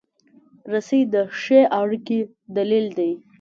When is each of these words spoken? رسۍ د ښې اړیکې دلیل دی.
رسۍ 0.71 1.01
د 1.13 1.15
ښې 1.39 1.61
اړیکې 1.79 2.19
دلیل 2.57 2.87
دی. 2.97 3.11